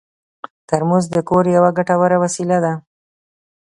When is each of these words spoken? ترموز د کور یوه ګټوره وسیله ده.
ترموز 0.69 1.05
د 1.15 1.17
کور 1.29 1.45
یوه 1.55 1.69
ګټوره 1.77 2.17
وسیله 2.23 2.57
ده. 2.65 2.73